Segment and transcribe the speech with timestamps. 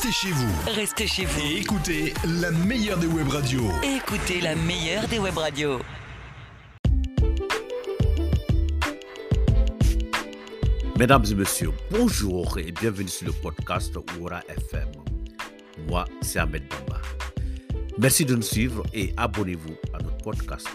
[0.00, 0.54] Restez chez vous.
[0.76, 1.40] Restez chez vous.
[1.40, 3.68] Et écoutez la meilleure des web radios.
[3.82, 5.80] Écoutez la meilleure des web radios.
[10.96, 14.86] Mesdames et messieurs, bonjour et bienvenue sur le podcast Oura FM.
[15.88, 17.00] Moi, c'est Ahmed Bamba.
[17.98, 20.68] Merci de nous suivre et abonnez-vous à notre podcast.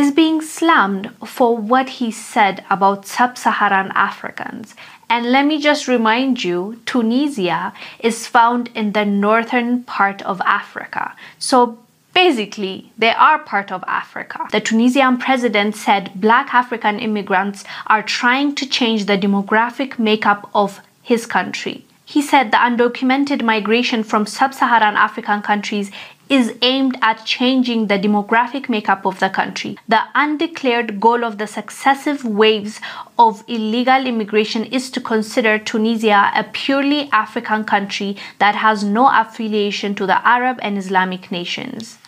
[0.00, 4.74] Is being slammed for what he said about sub Saharan Africans.
[5.10, 11.14] And let me just remind you Tunisia is found in the northern part of Africa.
[11.38, 11.78] So
[12.12, 14.40] Basically, they are part of Africa.
[14.50, 20.80] The Tunisian president said black African immigrants are trying to change the demographic makeup of
[21.02, 21.84] his country.
[22.04, 25.92] He said the undocumented migration from sub Saharan African countries
[26.30, 29.76] is aimed at changing the demographic makeup of the country.
[29.88, 32.80] The undeclared goal of the successive waves
[33.18, 39.96] of illegal immigration is to consider Tunisia a purely African country that has no affiliation
[39.96, 41.98] to the Arab and Islamic nations.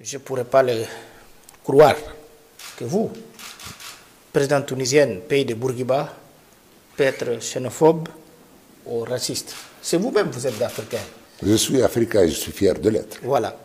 [0.00, 0.84] Je ne pourrais pas le
[1.64, 1.96] croire
[2.76, 3.10] que vous,
[4.34, 6.12] président tunisien, pays de Bourguiba,
[6.94, 8.08] peut être xénophobe
[8.86, 9.54] ou raciste.
[9.82, 10.98] C'est vous-même, vous êtes africain.
[11.42, 13.18] Je suis africain et je suis fier de l'être.
[13.22, 13.56] Voilà.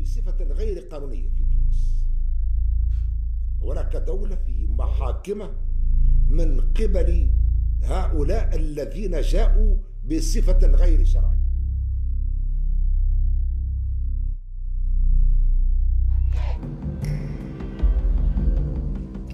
[0.00, 2.04] بصفة غير قانونية في تونس
[3.62, 5.50] هناك دولة في محاكمة
[6.28, 7.30] من قبل
[7.82, 11.39] هؤلاء الذين جاءوا بصفة غير شرعية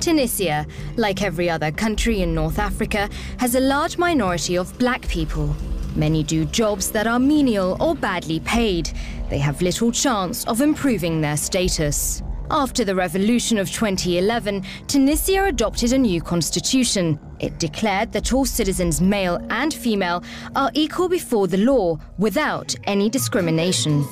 [0.06, 0.64] Tunisia,
[0.96, 5.52] like every other country in North Africa, has a large minority of black people.
[5.96, 8.92] Many do jobs that are menial or badly paid.
[9.30, 12.22] They have little chance of improving their status.
[12.52, 17.18] After the revolution of 2011, Tunisia adopted a new constitution.
[17.40, 20.22] It declared that all citizens, male and female,
[20.54, 24.04] are equal before the law without any discrimination.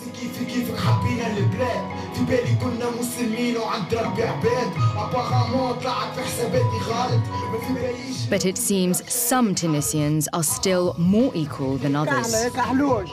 [2.16, 8.20] في بالي كنا مسلمين وعند ربي عباد ابارامون طلعت في حساباتي غلط ما في باليش
[8.30, 8.98] But it seems
[9.30, 12.36] some Tunisians are still more equal than others.
[12.56, 13.10] كحلوش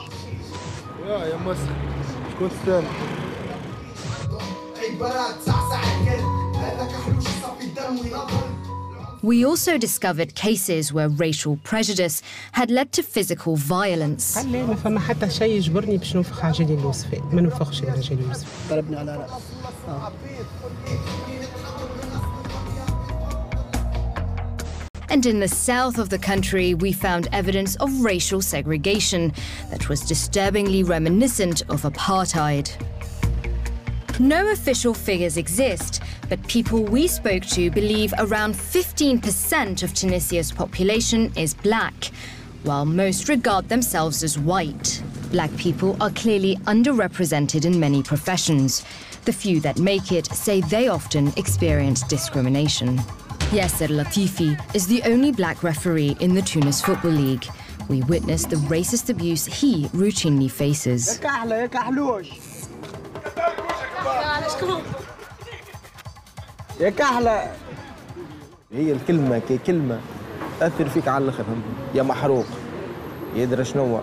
[1.07, 1.71] يا يا مصر
[2.35, 2.85] شكون تستاهل
[4.91, 6.25] عبارات صعصع الكل
[6.59, 8.49] هذا كحلوش صافي الدم وينظر
[9.23, 12.23] We also discovered cases where racial prejudice
[12.53, 14.37] had led to physical violence.
[14.37, 18.47] قال لي ما فما حتى شيء يجبرني باش ننفخ عجلي الوصفي ما ننفخش العجلي الوصفي
[18.71, 19.43] ضربني على راس
[25.09, 29.33] And in the south of the country, we found evidence of racial segregation
[29.71, 32.69] that was disturbingly reminiscent of apartheid.
[34.19, 41.30] No official figures exist, but people we spoke to believe around 15% of Tunisia's population
[41.36, 42.06] is black,
[42.64, 45.04] while most regard themselves as white.
[45.30, 48.86] Black people are clearly underrepresented in many professions.
[49.26, 53.00] The few that make it say they often experience discrimination.
[53.52, 57.46] Yasser Latifi is the only black referee in the Tunis Football League.
[57.90, 61.20] We witnessed the racist abuse he routinely faces.
[66.82, 67.52] يا كحلة.
[68.74, 70.00] هي الكلمة كي كلمة
[70.60, 71.64] تأثر فيك على الآخر فهمت؟
[71.96, 72.46] يا محروق
[73.36, 74.00] يدرى شنو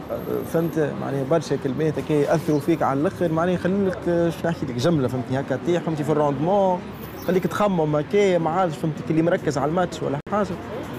[0.53, 4.75] فهمت؟ معناها برشا كلمات كي يأثروا فيك على الآخر معناها يخلوا لك شنو نحكي لك
[4.75, 6.81] جملة فهمتني؟ هكا تطيح فهمتي في الروندمون
[7.27, 10.47] خليك تخمم هكا ما عادش فهمتك اللي مركز على الماتش ولا حاجة.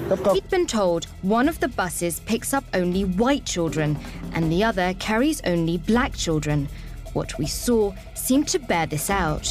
[0.09, 3.97] تبقى He'd been told one of the buses picks up only white children
[4.35, 6.67] and the other carries only black children.
[7.13, 9.47] What we saw seemed to bear this out.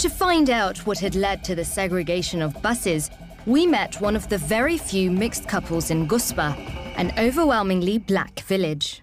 [0.00, 3.10] To find out what had led to the segregation of buses,
[3.46, 6.48] we met one of the very few mixed couples in Guspa,
[6.96, 9.02] an overwhelmingly black village.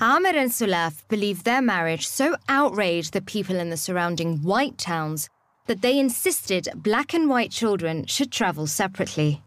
[0.00, 5.28] Ahmed and Sulaf believe their marriage so outraged the people in the surrounding white towns
[5.66, 9.42] that they insisted black and white children should travel separately.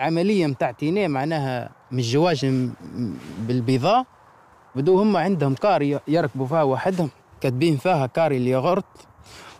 [0.00, 2.72] عملية متاعتينا معناها من الزواج م-
[3.38, 4.06] بالبيضاء
[4.76, 7.10] بدو هم عندهم كار ي- يركبوا فيها وحدهم
[7.41, 8.85] كاتبين فيها كار الياغورت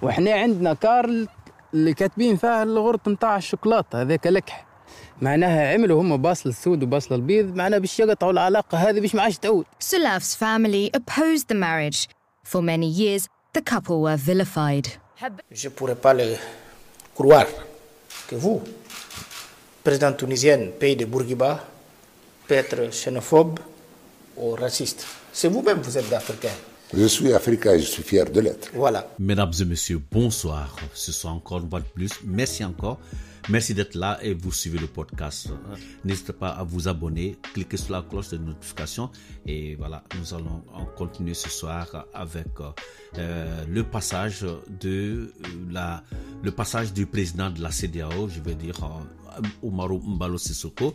[0.01, 1.25] وإحنا عندنا كار
[1.73, 4.65] اللي كاتبين فيها الغرط متاع الشوكولاتة هذاك لكح
[5.21, 9.37] معناها عملوا هم باصل السود وباصل البيض معناها باش يقطعوا العلاقة هذه باش ما عادش
[9.37, 12.07] تعود Sulaf's family opposed the marriage.
[12.43, 13.23] For many years,
[13.53, 14.87] the couple were vilified.
[15.51, 16.27] Je ne pourrais pas le
[17.13, 17.51] croire
[18.29, 18.61] que vous,
[19.83, 21.51] président tunisien, pays de Bourguiba,
[22.47, 23.59] peut être xénophobe
[24.37, 25.05] ou raciste.
[25.33, 26.55] C'est vous-même, vous êtes africain.
[26.91, 28.71] Je suis africain et je suis fier de l'être.
[28.73, 29.07] Voilà.
[29.19, 30.75] Mesdames et messieurs, bonsoir.
[30.93, 32.09] Ce soir encore une fois de plus.
[32.25, 32.99] Merci encore.
[33.47, 35.49] Merci d'être là et vous suivez le podcast.
[36.03, 39.09] N'hésitez pas à vous abonner, cliquez sur la cloche de notification
[39.45, 42.45] et voilà, nous allons en continuer ce soir avec
[43.17, 44.45] euh, le passage
[44.81, 45.33] de
[45.71, 46.03] la,
[46.43, 50.93] le passage du président de la CDAO, je veux dire euh, Umaru Mbalo Sissoko,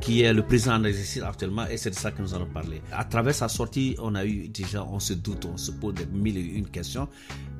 [0.00, 2.80] qui est le président en exercice actuellement, et c'est de ça que nous allons parler.
[2.92, 6.38] À travers sa sortie, on a eu déjà, on se doute, on se pose mille
[6.38, 7.08] et une questions.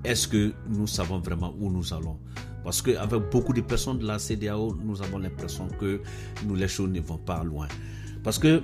[0.05, 2.19] Est-ce que nous savons vraiment où nous allons?
[2.65, 6.01] Parce qu'avec beaucoup de personnes de la CDAO, nous avons l'impression que
[6.47, 7.69] nous, les choses ne vont pas loin.
[8.23, 8.63] Parce que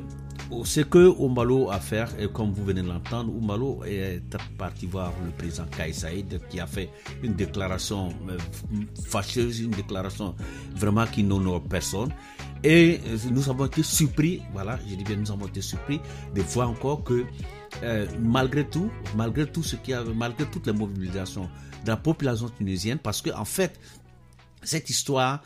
[0.64, 4.20] ce que Ombalo a fait, et comme vous venez de l'entendre, Ombalo est
[4.58, 6.90] parti voir le président Kais Saïd qui a fait
[7.22, 8.10] une déclaration
[9.06, 10.34] fâcheuse, une déclaration
[10.74, 12.12] vraiment qui n'honore personne.
[12.64, 13.00] Et
[13.30, 16.00] nous avons été surpris, voilà, je dis bien, nous avons été surpris
[16.34, 17.24] de voir encore que
[17.82, 21.48] euh, malgré tout, malgré tout ce qui a, malgré toutes les mobilisations
[21.84, 23.78] de la population tunisienne, parce que en fait,
[24.62, 25.42] cette histoire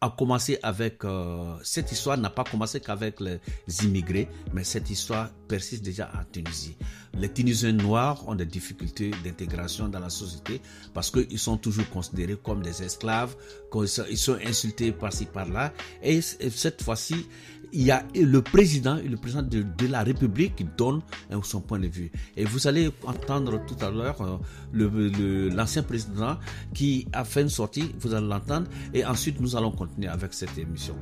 [0.00, 3.40] a commencé avec euh, cette histoire n'a pas commencé qu'avec les
[3.82, 6.76] immigrés, mais cette histoire persiste déjà en Tunisie.
[7.14, 10.60] Les Tunisiens noirs ont des difficultés d'intégration dans la société
[10.92, 13.34] parce qu'ils sont toujours considérés comme des esclaves,
[14.10, 15.72] ils sont insultés par-ci par-là.
[16.02, 17.26] Et cette fois-ci,
[17.74, 21.02] il y a le président, le président de, la République qui donne
[21.42, 22.10] son point de vue.
[22.36, 26.38] Et vous allez entendre tout à l'heure euh, l'ancien le, président
[26.72, 30.56] qui a fait une sortie, vous allez l'entendre, et ensuite nous allons continuer avec cette
[30.56, 30.94] émission.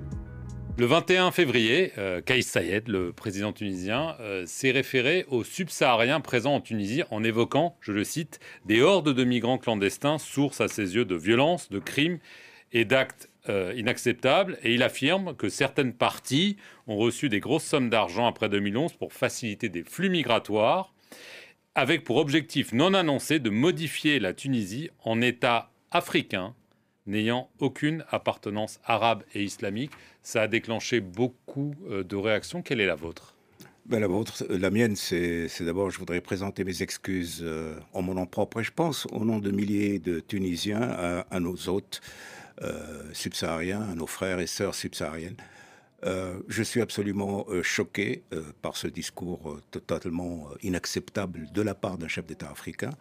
[0.78, 6.54] Le 21 février, euh, Kais Sayed, le président tunisien, euh, s'est référé aux subsahariens présents
[6.54, 10.94] en Tunisie en évoquant, je le cite, des hordes de migrants clandestins, source à ses
[10.94, 12.18] yeux de violences, de crimes
[12.72, 14.58] et d'actes euh, inacceptables.
[14.62, 16.56] Et il affirme que certaines parties
[16.86, 20.92] ont reçu des grosses sommes d'argent après 2011 pour faciliter des flux migratoires,
[21.74, 26.54] avec pour objectif non annoncé de modifier la Tunisie en État africain
[27.06, 29.90] n'ayant aucune appartenance arabe et islamique.
[30.22, 32.62] Ça a déclenché beaucoup euh, de réactions.
[32.62, 33.34] Quelle est la vôtre?
[33.86, 38.14] Ben, la, vôtre, la mienne, c'est d'abord, je voudrais présenter mes excuses euh, en mon
[38.14, 42.41] nom propre et je pense au nom de milliers de Tunisiens, à, nos hôtes euh,
[43.12, 45.36] subsahariens, à nos frères et sœurs subsahariennes.
[46.04, 51.96] Euh, je suis absolument euh, choqué euh, par ce discours totalement inacceptable de la part
[51.96, 52.92] d'un chef d'État africain.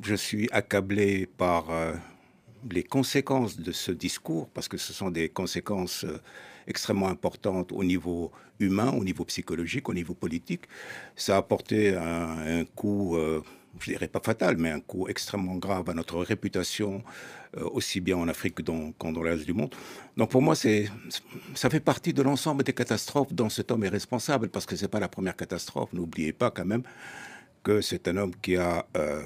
[0.00, 1.64] je suis accablé par
[2.70, 6.06] les conséquences de ce discours, parce que ce sont des conséquences
[6.66, 8.30] extrêmement importantes au niveau
[8.60, 10.62] humain, au niveau psychologique, au niveau politique.
[11.16, 13.42] Ça a porté un, coup, euh,
[13.80, 17.02] je dirais pas fatal, mais un coup extrêmement grave à notre réputation,
[17.56, 18.62] euh, aussi bien en Afrique
[18.98, 19.74] qu'en dans le du monde.
[20.16, 24.48] Donc pour moi, ça fait partie de l'ensemble des catastrophes dont cet homme est responsable,
[24.48, 25.92] parce que c'est pas la première catastrophe.
[25.92, 26.82] N'oubliez pas quand même
[27.62, 29.22] que c'est un homme qui a, euh,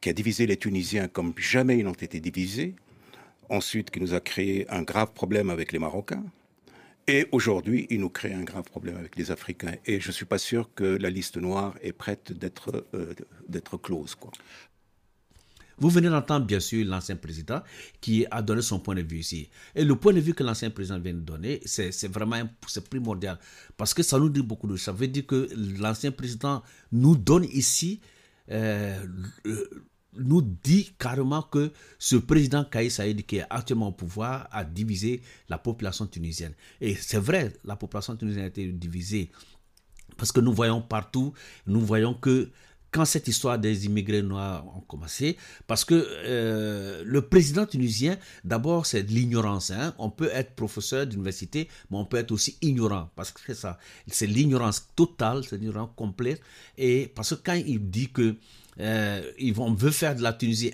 [0.00, 2.74] qui a divisé les Tunisiens comme jamais ils n'ont été divisés.
[3.48, 6.22] Ensuite, qui nous a créé un grave problème avec les Marocains.
[7.12, 9.74] Et aujourd'hui, il nous crée un grave problème avec les Africains.
[9.84, 14.16] Et je ne suis pas sûr que la liste noire est prête d'être euh, close.
[15.78, 17.62] Vous venez d'entendre, bien sûr, l'ancien président
[18.00, 19.50] qui a donné son point de vue ici.
[19.74, 22.48] Et le point de vue que l'ancien président vient de donner, c'est vraiment
[22.88, 23.40] primordial.
[23.76, 24.84] Parce que ça nous dit beaucoup de choses.
[24.84, 25.48] Ça veut dire que
[25.80, 26.62] l'ancien président
[26.92, 28.00] nous donne ici
[28.52, 29.04] euh,
[30.14, 35.22] nous dit carrément que ce président Kaïs Saïd qui est actuellement au pouvoir a divisé
[35.48, 36.52] la population tunisienne.
[36.80, 39.30] Et c'est vrai, la population tunisienne a été divisée
[40.16, 41.32] parce que nous voyons partout,
[41.66, 42.50] nous voyons que
[42.90, 45.36] quand cette histoire des immigrés noirs a commencé,
[45.66, 49.70] parce que euh, le président tunisien, d'abord, c'est de l'ignorance.
[49.70, 49.94] Hein?
[49.98, 53.78] On peut être professeur d'université, mais on peut être aussi ignorant, parce que c'est ça.
[54.08, 56.42] C'est l'ignorance totale, c'est l'ignorance complète.
[56.76, 58.34] Et parce que quand il dit que
[58.80, 60.72] euh, on veut faire de la Tunisie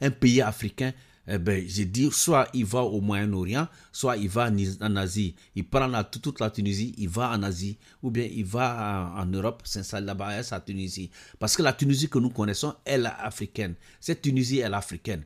[0.00, 0.92] un, pays africain,
[1.26, 4.50] eh ben, j'ai dit, soit il va au Moyen-Orient, soit il va
[4.80, 5.34] en Asie.
[5.54, 9.22] Il prend la, toute la Tunisie, il va en Asie, ou bien il va en,
[9.22, 11.10] en Europe, s'installe là-bas, à Tunisie.
[11.38, 13.74] Parce que la Tunisie que nous connaissons, elle est africaine.
[14.00, 15.24] Cette Tunisie, elle est africaine.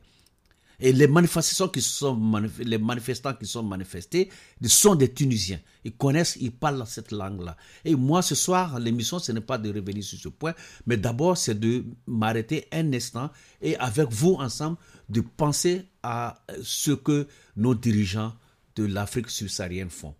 [0.85, 1.07] Et les
[1.71, 2.21] qui sont
[2.59, 4.29] les manifestants qui sont manifestés
[4.65, 5.61] sont des Tunisiens.
[5.85, 7.55] Ils connaissent, ils parlent cette langue-là.
[7.85, 10.53] Et moi, ce soir, l'émission, ce n'est pas de revenir sur ce point,
[10.85, 14.75] mais d'abord, c'est de m'arrêter un instant et avec vous ensemble,
[15.07, 18.33] de penser à ce que nos dirigeants
[18.75, 20.13] de l'Afrique subsaharienne font.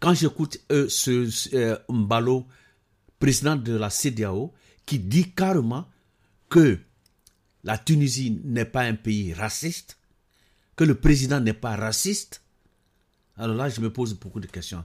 [0.00, 2.48] Quand j'écoute euh, ce, euh, Mbalo,
[3.20, 4.52] président de la CDAO,
[4.86, 5.86] qui dit carrément
[6.48, 6.80] que
[7.66, 9.98] la Tunisie n'est pas un pays raciste,
[10.76, 12.42] que le président n'est pas raciste,
[13.36, 14.84] alors là, je me pose beaucoup de questions.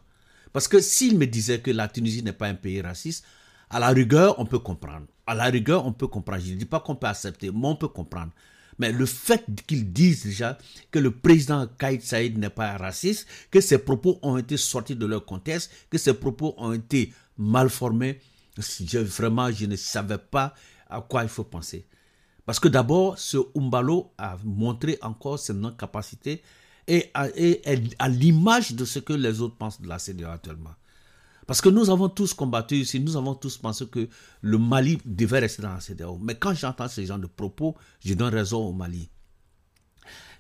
[0.51, 3.23] Parce que s'il me disait que la Tunisie n'est pas un pays raciste,
[3.69, 5.05] à la rigueur, on peut comprendre.
[5.27, 6.43] À la rigueur, on peut comprendre.
[6.43, 8.31] Je ne dis pas qu'on peut accepter, mais on peut comprendre.
[8.79, 10.57] Mais le fait qu'ils disent déjà
[10.89, 15.05] que le président Kaïd Saïd n'est pas raciste, que ses propos ont été sortis de
[15.05, 18.19] leur contexte, que ses propos ont été mal formés,
[18.91, 20.55] vraiment, je ne savais pas
[20.89, 21.85] à quoi il faut penser.
[22.45, 26.41] Parce que d'abord, ce Umbalo a montré encore ses non-capacités
[26.87, 27.27] et à,
[27.99, 30.75] à l'image de ce que les autres pensent de la CDA actuellement.
[31.47, 34.07] Parce que nous avons tous combattu ici, nous avons tous pensé que
[34.41, 36.17] le Mali devait rester dans la CDAO.
[36.21, 39.09] Mais quand j'entends ce genre de propos, je donne raison au Mali.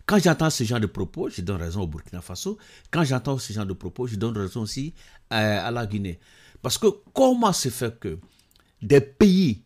[0.05, 2.57] Quand j'entends ce genre de propos, je donne raison au Burkina Faso.
[2.91, 4.93] Quand j'entends ce genre de propos, je donne raison aussi
[5.29, 6.19] à, à la Guinée.
[6.61, 8.19] Parce que comment se fait que
[8.81, 9.63] des pays,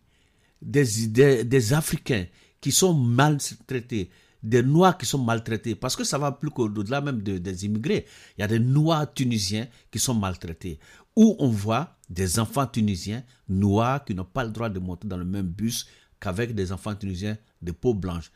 [0.61, 2.25] des, des, Africains
[2.61, 4.09] qui sont maltraités,
[4.41, 8.05] des Noirs qui sont maltraités, parce que ça va plus qu'au-delà même des immigrés.
[8.37, 10.79] Il y a des Noirs tunisiens qui sont maltraités,
[11.15, 15.17] où on voit des enfants tunisiens noirs qui n'ont pas le droit de monter dans
[15.17, 15.87] le même bus
[16.19, 18.31] qu'avec des enfants tunisiens de peau blanche,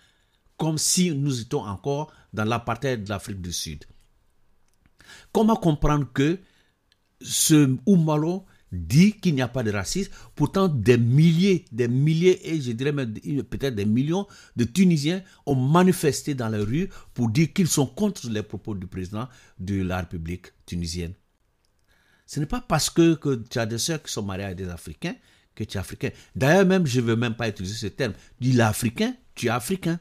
[0.57, 3.85] comme si nous étions encore dans l'apartheid de l'Afrique du Sud.
[5.31, 6.39] Comment comprendre que
[7.21, 10.11] ce Oumalo dit qu'il n'y a pas de racisme.
[10.35, 15.55] Pourtant, des milliers, des milliers, et je dirais même peut-être des millions de Tunisiens ont
[15.55, 19.27] manifesté dans les rues pour dire qu'ils sont contre les propos du président
[19.59, 21.13] de la République tunisienne.
[22.25, 23.15] Ce n'est pas parce que,
[23.49, 25.15] tu as des soeurs qui sont mariées à des Africains
[25.55, 26.09] que tu es africain.
[26.35, 28.13] D'ailleurs, même, je ne veux même pas utiliser ce terme.
[28.39, 29.99] Dis l'Africain, tu es africain.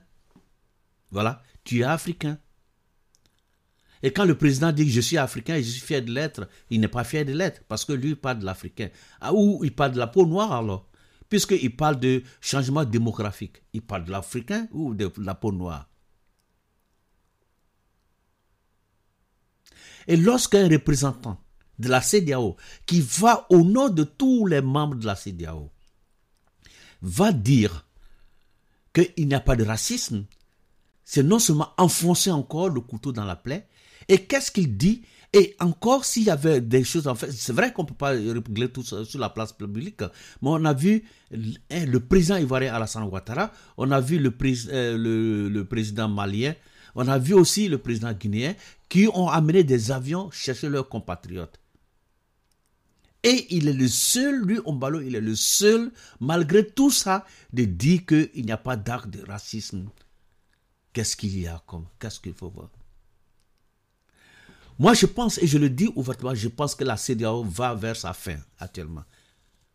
[1.11, 2.39] Voilà, tu es africain.
[4.03, 6.49] Et quand le président dit que je suis africain et je suis fier de l'être,
[6.71, 8.91] il n'est pas fier de l'être parce que lui il parle de l'africain.
[9.21, 10.89] Ah, ou il parle de la peau noire alors?
[11.29, 13.63] Puisqu'il parle de changement démographique.
[13.73, 15.89] Il parle de l'africain ou de la peau noire?
[20.07, 21.39] Et lorsqu'un représentant
[21.79, 25.71] de la CDAO qui va au nom de tous les membres de la CDAO
[27.03, 27.87] va dire
[28.93, 30.25] qu'il n'y a pas de racisme,
[31.05, 33.69] c'est non seulement enfoncer encore le couteau dans la plaie,
[34.09, 35.03] et qu'est-ce qu'il dit?
[35.35, 38.11] Et encore, s'il y avait des choses, en fait, c'est vrai qu'on ne peut pas
[38.11, 42.73] régler tout ça sur la place publique, mais on a vu hein, le président ivoirien
[42.73, 44.33] Alassane Ouattara, on a vu le,
[44.97, 46.55] le, le, président malien,
[46.95, 48.55] on a vu aussi le président guinéen
[48.89, 51.61] qui ont amené des avions chercher leurs compatriotes.
[53.23, 57.65] Et il est le seul, lui, Ombalo, il est le seul, malgré tout ça, de
[57.65, 59.91] dire qu'il n'y a pas d'acte de racisme.
[60.95, 62.71] Qu'est-ce qu'il y a comme Qu'est-ce qu'il faut voir?
[64.79, 67.97] Moi, je pense, et je le dis ouvertement, je pense que la CDAO va vers
[67.97, 69.05] sa fin actuellement.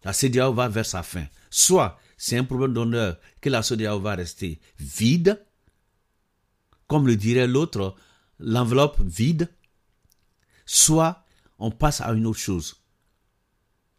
[0.04, 1.26] La CDAO va vers sa fin.
[1.50, 5.46] Soit c'est un problème d'honneur que la CDAO va rester vide,
[6.88, 7.96] comme le dirait l'autre,
[8.40, 9.50] l'enveloppe vide,
[10.66, 11.26] soit
[11.60, 12.82] on passe à une autre chose.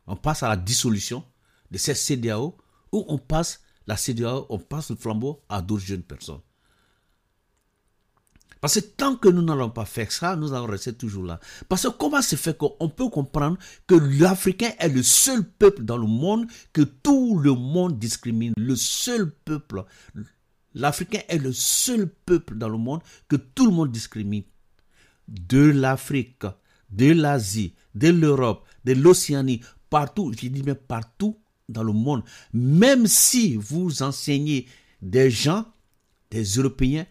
[0.06, 1.24] On passe à la dissolution
[1.70, 2.56] de cette CDAO
[2.92, 6.40] ou on passe la CDAO, on passe le flambeau à d'autres jeunes personnes.
[8.64, 11.38] Parce que tant que nous n'allons pas faire ça, nous allons rester toujours là.
[11.68, 15.98] Parce que comment se fait qu'on peut comprendre que l'Africain est le seul peuple dans
[15.98, 18.54] le monde que tout le monde discrimine?
[18.56, 19.84] Le seul peuple.
[20.72, 24.44] L'Africain est le seul peuple dans le monde que tout le monde discrimine.
[25.28, 26.46] De l'Afrique,
[26.88, 32.22] de l'Asie, de l'Europe, de l'Océanie, partout, je dis bien partout dans le monde.
[32.54, 34.66] Même si vous enseignez
[35.02, 35.66] des gens,
[36.30, 37.04] des Européens,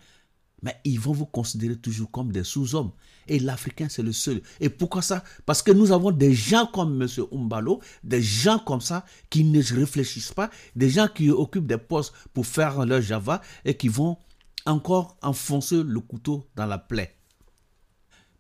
[0.64, 2.92] mais ils vont vous considérer toujours comme des sous-hommes.
[3.28, 4.42] Et l'Africain, c'est le seul.
[4.60, 5.24] Et pourquoi ça?
[5.46, 7.08] Parce que nous avons des gens comme M.
[7.32, 12.14] Umbalo, des gens comme ça qui ne réfléchissent pas, des gens qui occupent des postes
[12.34, 14.18] pour faire leur Java et qui vont
[14.66, 17.16] encore enfoncer le couteau dans la plaie.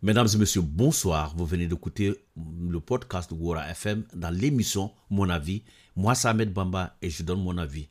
[0.01, 1.33] Mesdames et messieurs, bonsoir.
[1.35, 5.63] Vous venez d'écouter le podcast Wora FM dans l'émission Mon avis.
[5.95, 7.89] Moi, c'est Ahmed Bamba et je donne mon avis.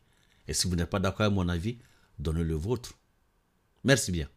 [0.49, 1.79] Et si vous n'êtes pas d'accord avec mon avis,
[2.19, 2.93] donnez le vôtre.
[3.85, 4.29] Merci bien.